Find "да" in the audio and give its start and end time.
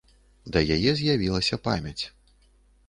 0.55-0.59